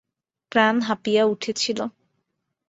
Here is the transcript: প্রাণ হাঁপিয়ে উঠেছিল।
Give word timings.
প্রাণ 0.51 0.75
হাঁপিয়ে 0.81 1.21
উঠেছিল। 1.23 1.79